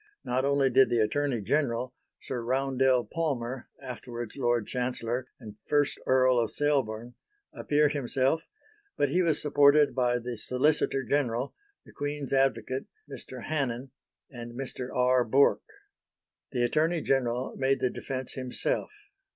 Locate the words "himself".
7.87-8.47, 18.33-18.89